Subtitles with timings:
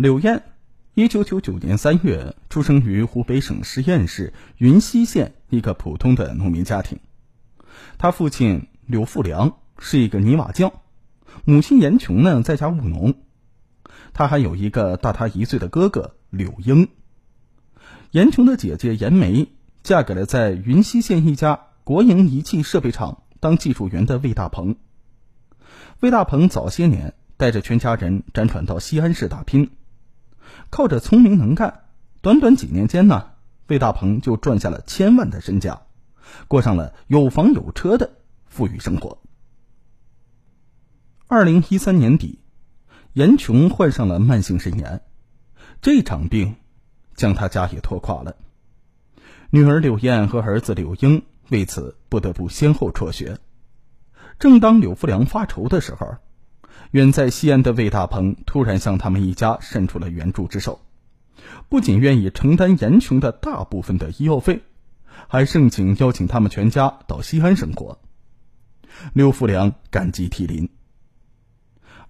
[0.00, 0.44] 柳燕，
[0.94, 7.00] 一九九九年三月出生于湖北省十堰市云溪县一个普通的农民家庭。
[7.98, 10.72] 他父亲柳富良是一个泥瓦匠，
[11.44, 13.12] 母亲严琼呢在家务农。
[14.14, 16.88] 他还有一个大他一岁的哥哥柳英。
[18.10, 19.48] 严琼的姐姐严梅
[19.82, 24.76] 嫁给了在云溪县一家国营仪器设备厂当技术员的魏大鹏。
[26.00, 29.70] 魏大鹏早些年带着全家人辗转到西安市打拼。
[30.70, 31.82] 靠着聪明能干，
[32.22, 33.32] 短短几年间呢，
[33.66, 35.82] 魏大鹏就赚下了千万的身家，
[36.46, 38.10] 过上了有房有车的
[38.46, 39.18] 富裕生活。
[41.26, 42.38] 二零一三年底，
[43.14, 45.02] 严琼患上了慢性肾炎，
[45.82, 46.54] 这场病
[47.16, 48.36] 将他家也拖垮了。
[49.50, 53.38] 女儿柳燕和儿子柳英为此不得不先后辍学。
[54.38, 56.16] 正当柳富良发愁的时候。
[56.92, 60.80] 远在西安的魏大鹏突然向他们一家伸出了援助之手，
[61.68, 64.62] 不仅愿意承担严琼的大部分的医药费，
[65.28, 67.98] 还盛情邀请他们全家到西安生活。
[69.12, 70.68] 刘富良感激涕零。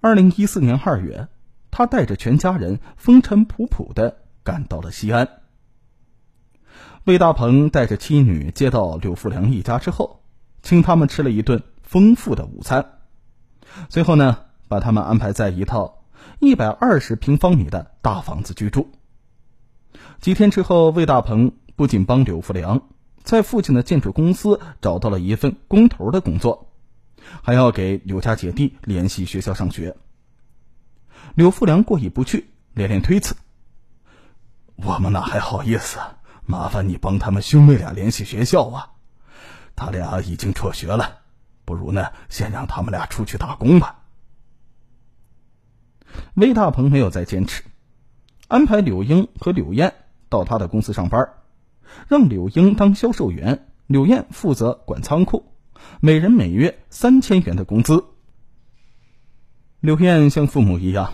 [0.00, 1.28] 二零一四年二月，
[1.72, 5.28] 他带着全家人风尘仆仆的赶到了西安。
[7.04, 10.22] 魏大鹏带着妻女接到刘富良一家之后，
[10.62, 12.98] 请他们吃了一顿丰富的午餐，
[13.90, 14.44] 随后呢。
[14.68, 16.04] 把他们安排在一套
[16.38, 18.90] 一百二十平方米的大房子居住。
[20.20, 22.82] 几天之后，魏大鹏不仅帮柳富良
[23.22, 26.70] 在附近的建筑公司找到了一份工头的工作，
[27.42, 29.96] 还要给柳家姐弟联系学校上学。
[31.34, 33.36] 柳富良过意不去，连连推辞
[34.76, 35.98] ：“我们哪还好意思？
[36.46, 38.92] 麻烦你帮他们兄妹俩联系学校啊！
[39.76, 41.18] 他俩已经辍学了，
[41.64, 43.97] 不如呢，先让他们俩出去打工吧。”
[46.34, 47.62] 魏大鹏没有再坚持，
[48.46, 49.94] 安排柳英和柳燕
[50.28, 51.28] 到他的公司上班，
[52.08, 55.52] 让柳英当销售员，柳燕负责管仓库，
[56.00, 58.04] 每人每月三千元的工资。
[59.80, 61.12] 柳燕像父母一样，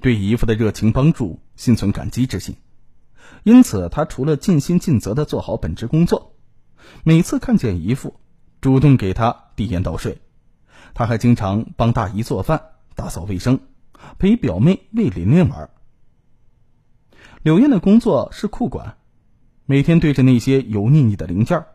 [0.00, 2.56] 对姨父的热情帮助心存感激之心，
[3.44, 6.34] 因此她除了尽心尽责的做好本职工作，
[7.02, 8.20] 每次看见姨父，
[8.60, 10.18] 主动给他递烟倒水，
[10.92, 12.60] 他还经常帮大姨做饭、
[12.94, 13.60] 打扫卫生。
[14.18, 15.70] 陪表妹魏琳琳玩。
[17.42, 18.96] 柳燕的工作是库管，
[19.66, 21.66] 每天对着那些油腻腻的零件，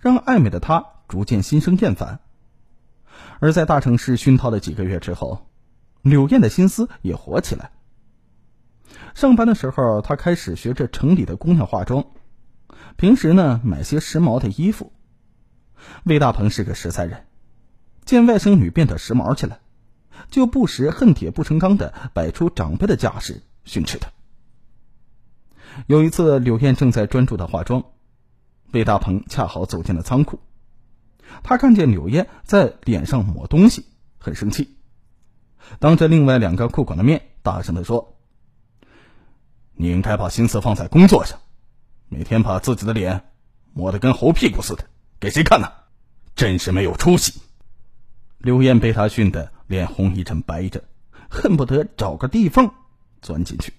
[0.00, 2.20] 让爱美的她逐渐心生厌烦。
[3.40, 5.46] 而在大城市熏陶了几个月之后，
[6.02, 7.70] 柳燕的心思也活起来。
[9.14, 12.04] 上班的时候，她开始学着城里的姑娘化妆，
[12.96, 14.92] 平时呢买些时髦的衣服。
[16.04, 17.26] 魏大鹏是个实在人，
[18.04, 19.60] 见外甥女变得时髦起来。
[20.34, 24.10] 就不时恨铁不成钢的摆出长辈的架势训斥他。
[25.86, 27.84] 有一次，柳燕正在专注的化妆，
[28.72, 30.40] 魏大鹏恰好走进了仓库。
[31.44, 33.84] 他看见柳燕在脸上抹东西，
[34.18, 34.76] 很生气，
[35.78, 38.16] 当着另外两个库管的面，大声的说
[39.74, 41.38] ：“你应该把心思放在工作上，
[42.08, 43.30] 每天把自己的脸
[43.72, 44.84] 抹得跟猴屁股似的，
[45.20, 45.70] 给谁看呢？
[46.34, 47.40] 真是没有出息！”
[48.38, 49.53] 柳燕被他训得。
[49.66, 50.82] 脸红一阵白一阵，
[51.30, 52.70] 恨不得找个地缝
[53.22, 53.72] 钻进去。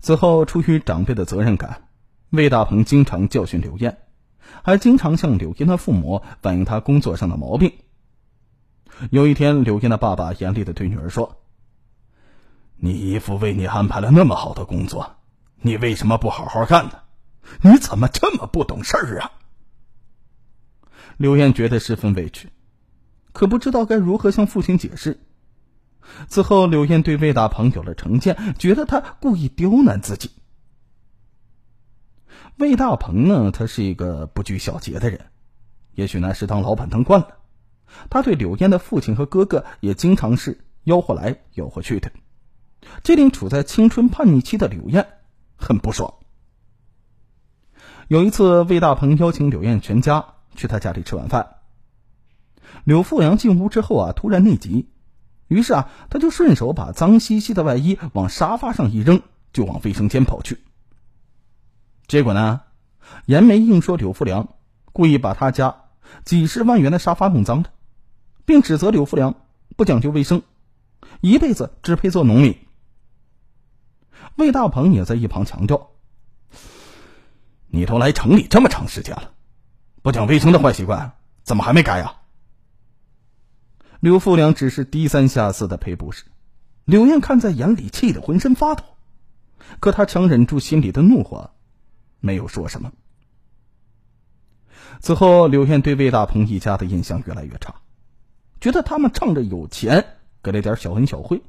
[0.00, 1.88] 此后，出于长辈的责任感，
[2.30, 3.98] 魏大鹏经常教训柳燕，
[4.62, 7.72] 还经常向柳燕的父母反映他工作上的毛病。
[9.10, 11.40] 有一天，柳燕的爸爸严厉的对女儿说
[12.76, 15.16] ：“你姨父为你安排了那么好的工作，
[15.60, 17.00] 你为什么不好好干呢？
[17.62, 19.32] 你怎么这么不懂事儿啊？”
[21.16, 22.50] 柳燕觉得十分委屈。
[23.34, 25.20] 可不知道该如何向父亲解释。
[26.28, 30.30] 此后，柳燕对魏大鹏有了成见，觉得他故意刁难自己。
[32.58, 35.26] 魏大鹏呢，他是一个不拘小节的人，
[35.94, 37.38] 也许呢是当老板当惯了，
[38.08, 42.12] 他对柳燕的父亲和哥哥也经常是吆喝来吆喝去的，
[43.02, 45.08] 这令处在青春叛逆期的柳燕
[45.56, 46.14] 很不爽。
[48.06, 50.24] 有一次，魏大鹏邀请柳燕全家
[50.54, 51.53] 去他家里吃晚饭。
[52.82, 54.88] 柳富良进屋之后啊，突然内急，
[55.46, 59.22] 于是啊，他就顺手把脏兮兮的外衣往沙发上一扔，
[59.52, 60.58] 就往卫生间跑去。
[62.06, 62.62] 结果呢，
[63.26, 64.48] 严梅硬说柳富良
[64.92, 65.76] 故意把他家
[66.24, 67.70] 几十万元的沙发弄脏的，
[68.44, 69.34] 并指责柳富良
[69.76, 70.42] 不讲究卫生，
[71.20, 72.58] 一辈子只配做农民。
[74.36, 75.90] 魏大鹏也在一旁强调
[77.68, 79.30] ：“你都来城里这么长时间了，
[80.02, 81.12] 不讲卫生的坏习惯
[81.42, 82.16] 怎么还没改呀？”
[84.04, 86.24] 刘富良只是低三下四的赔不是，
[86.84, 88.84] 柳燕看在眼里，气得浑身发抖。
[89.80, 91.52] 可他强忍住心里的怒火，
[92.20, 92.92] 没有说什么。
[95.00, 97.76] 此后，柳燕对魏大鹏一家的印象越来越差，
[98.60, 100.04] 觉得他们仗着有钱，
[100.42, 101.42] 给了点小恩小惠，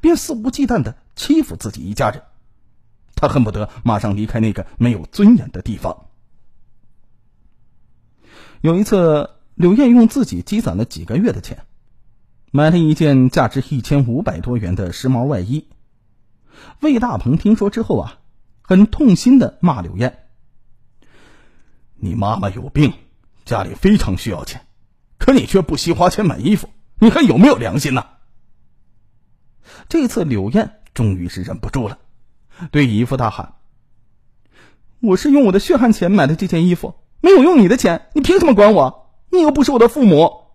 [0.00, 2.22] 便肆无忌惮的欺负自己一家人。
[3.16, 6.06] 他恨不得马上离开那个没有尊严的地方。
[8.60, 11.64] 有一次，柳燕用自己积攒了几个月的钱，
[12.50, 15.68] 买了一件价值一千五百多元的时髦外衣。
[16.80, 18.20] 魏大鹏听说之后啊，
[18.62, 20.26] 很痛心的骂柳燕
[21.96, 22.94] ：“你妈妈有病，
[23.44, 24.66] 家里非常需要钱，
[25.18, 28.06] 可你却不惜花钱买衣服，你还有没有良心呢？”
[29.88, 31.98] 这次柳燕终于是忍不住了，
[32.70, 33.56] 对姨父大喊
[35.00, 39.12] ：“我是用我的血汗钱买的这件衣服，没有用你的钱，你凭什么管我？
[39.30, 40.47] 你又不是我的父母。”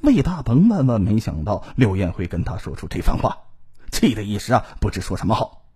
[0.00, 3.38] 魏大鹏万万没想到柳燕会跟他说出这番话。
[3.90, 5.66] 气得一时啊，不知说什么好。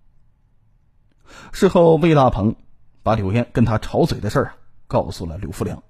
[1.53, 2.56] 事后，魏大鹏
[3.03, 4.56] 把柳燕跟他吵嘴的事儿啊，
[4.87, 5.83] 告诉了柳富良。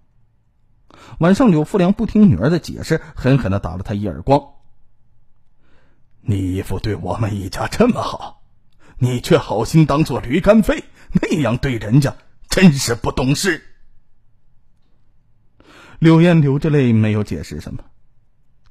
[1.19, 4.43] 晚上，柳富良不听女儿的解释，狠狠的打了他一耳光。
[6.21, 8.43] 你姨父对我们一家这么好，
[8.99, 12.17] 你却好心当做驴肝肺，那样对人家，
[12.49, 13.63] 真是不懂事。
[15.99, 17.85] 柳燕流着泪，没有解释什么，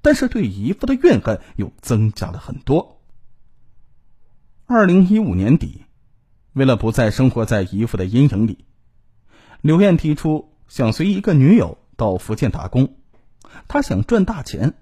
[0.02, 3.02] 但是对姨父的怨恨又增加了很多。
[4.66, 5.84] 二零一五年底，
[6.54, 8.66] 为了不再生活在姨父的阴影里，
[9.62, 12.96] 刘燕提出想随一个女友到福建打工。
[13.68, 14.76] 她想赚大钱，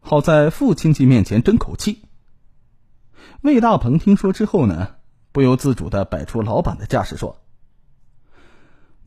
[0.00, 2.02] 好在父亲戚面前争口气。
[3.42, 4.96] 魏大鹏听说之后呢，
[5.32, 7.40] 不由自主的摆出老板的架势说：“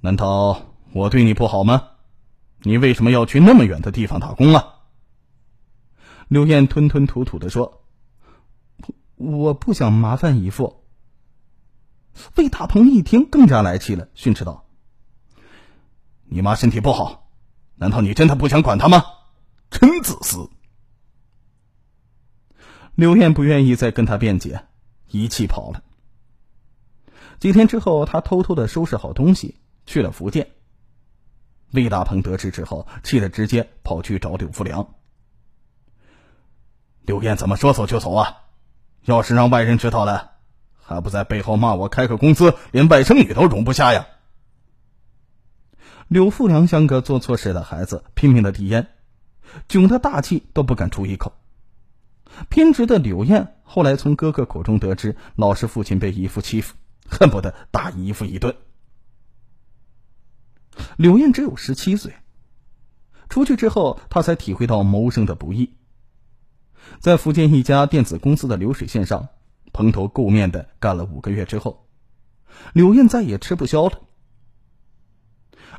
[0.01, 1.89] 难道我对你不好吗？
[2.61, 4.72] 你为什么要去那么远的地方打工啊？”
[6.33, 7.83] 刘燕吞吞吐吐的说。
[9.17, 10.83] 我不想麻烦姨父。
[12.35, 14.65] 魏大鹏一听更加来气了，训斥道
[16.25, 17.29] ：“你妈身体不好，
[17.75, 19.05] 难道你真的不想管她吗？
[19.69, 20.49] 真自私！”
[22.95, 24.65] 刘燕不愿意再跟他辩解，
[25.09, 25.83] 一气跑了。
[27.39, 30.49] 几天之后，他偷偷的收拾好东西去了福建。
[31.73, 34.95] 魏大鹏得知之后，气得直接跑去找柳福良。
[37.05, 38.37] 刘燕怎么说走就走啊？
[39.05, 40.31] 要是让外人知道了，
[40.81, 44.07] 还不在背后骂我开个公司连外甥女都容不下呀！
[46.07, 48.87] 柳富良像个做错事的孩子，拼命的递烟，
[49.67, 51.33] 窘得大气都不敢出一口。
[52.49, 56.75] 偏执的柳燕后来从哥哥口中得知，老是父亲被姨父欺负，
[57.09, 58.55] 恨不得打姨父一顿。
[60.95, 62.13] 柳燕只有十七岁，
[63.27, 65.73] 出去之后，她才体会到谋生的不易。
[66.99, 69.29] 在福建一家电子公司的流水线上，
[69.71, 71.87] 蓬头垢面的干了五个月之后，
[72.73, 74.01] 柳燕再也吃不消了。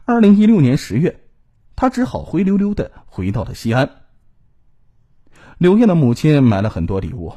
[0.05, 1.25] 二零一六年十月，
[1.77, 4.03] 他只好灰溜溜的回到了西安。
[5.59, 7.33] 柳燕的母亲买了很多礼物，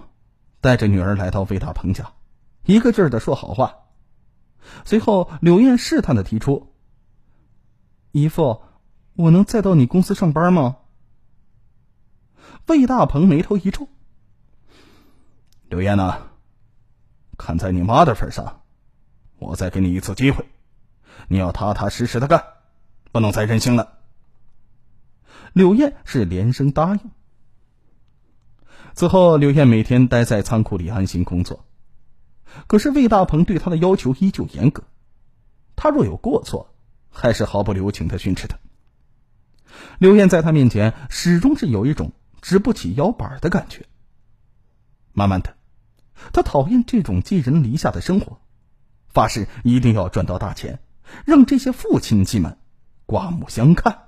[0.59, 2.13] 带着女儿来到魏大鹏家，
[2.65, 3.75] 一个劲儿的说好话。
[4.83, 6.73] 随后，柳燕试探的提出
[8.11, 8.63] ：“姨父，
[9.15, 10.77] 我能再到你公司上班吗？”
[12.67, 13.87] 魏大鹏眉头一皱
[15.69, 16.17] ：“刘燕呐，
[17.37, 18.61] 看在你妈的份上，
[19.39, 20.45] 我再给你一次机会，
[21.29, 22.43] 你要踏踏实实的干，
[23.11, 23.93] 不能再任性了。”
[25.53, 26.99] 柳燕是连声答应。
[28.93, 31.65] 此后，柳燕每天待在仓库里安心工作。
[32.67, 34.83] 可是魏大鹏对他的要求依旧严格，
[35.75, 36.73] 他若有过错，
[37.09, 38.57] 还是毫不留情的训斥他。
[39.99, 42.11] 刘燕在他面前始终是有一种。
[42.41, 43.85] 直不起腰板的感觉。
[45.13, 45.55] 慢慢的，
[46.33, 48.39] 他讨厌这种寄人篱下的生活，
[49.07, 50.79] 发誓一定要赚到大钱，
[51.25, 52.57] 让这些父亲戚们
[53.05, 54.06] 刮目相看。